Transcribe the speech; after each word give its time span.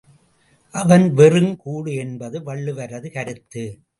அவன் 0.75 1.13
வெறும் 1.13 1.57
கூடு 1.57 1.93
என்பது 1.95 2.39
வள்ளுவரது 2.39 3.11
கருத்து. 3.11 3.65